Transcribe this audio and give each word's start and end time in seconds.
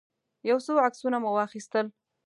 يو 0.49 0.57
څو 0.65 0.73
عکسونه 0.87 1.17
مو 1.23 1.29
واخيستل. 1.37 1.85